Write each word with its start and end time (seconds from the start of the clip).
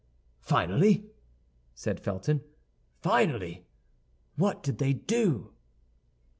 "Finally," 0.41 1.05
said 1.75 1.99
Felton, 1.99 2.41
"finally, 3.03 3.67
what 4.35 4.63
did 4.63 4.79
they 4.79 4.93
do?" 4.93 5.53